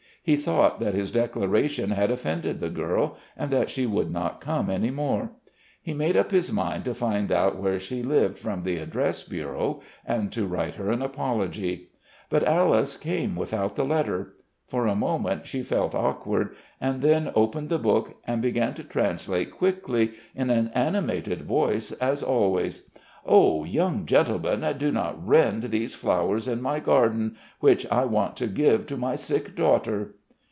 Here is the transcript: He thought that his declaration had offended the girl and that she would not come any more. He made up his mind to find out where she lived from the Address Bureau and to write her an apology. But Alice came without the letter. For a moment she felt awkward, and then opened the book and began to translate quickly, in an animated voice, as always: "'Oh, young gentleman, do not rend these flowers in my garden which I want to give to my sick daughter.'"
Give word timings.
He 0.23 0.35
thought 0.35 0.79
that 0.79 0.93
his 0.93 1.09
declaration 1.09 1.89
had 1.89 2.11
offended 2.11 2.59
the 2.59 2.69
girl 2.69 3.17
and 3.35 3.49
that 3.49 3.71
she 3.71 3.87
would 3.87 4.11
not 4.11 4.39
come 4.39 4.69
any 4.69 4.91
more. 4.91 5.31
He 5.81 5.95
made 5.95 6.15
up 6.15 6.29
his 6.29 6.51
mind 6.51 6.85
to 6.85 6.93
find 6.93 7.31
out 7.31 7.57
where 7.57 7.79
she 7.79 8.03
lived 8.03 8.37
from 8.37 8.61
the 8.61 8.77
Address 8.77 9.23
Bureau 9.23 9.81
and 10.05 10.31
to 10.31 10.45
write 10.45 10.75
her 10.75 10.91
an 10.91 11.01
apology. 11.01 11.89
But 12.29 12.43
Alice 12.43 12.97
came 12.97 13.35
without 13.35 13.75
the 13.75 13.83
letter. 13.83 14.35
For 14.67 14.85
a 14.85 14.95
moment 14.95 15.47
she 15.47 15.63
felt 15.63 15.95
awkward, 15.95 16.51
and 16.79 17.01
then 17.01 17.31
opened 17.33 17.69
the 17.69 17.79
book 17.79 18.17
and 18.27 18.43
began 18.43 18.75
to 18.75 18.83
translate 18.83 19.49
quickly, 19.49 20.11
in 20.35 20.51
an 20.51 20.69
animated 20.75 21.41
voice, 21.45 21.93
as 21.93 22.21
always: 22.21 22.87
"'Oh, 23.23 23.63
young 23.65 24.07
gentleman, 24.07 24.65
do 24.79 24.91
not 24.91 25.27
rend 25.27 25.61
these 25.65 25.93
flowers 25.93 26.47
in 26.47 26.59
my 26.59 26.79
garden 26.79 27.37
which 27.59 27.85
I 27.91 28.03
want 28.05 28.35
to 28.37 28.47
give 28.47 28.87
to 28.87 28.97
my 28.97 29.13
sick 29.13 29.55
daughter.'" 29.55 30.15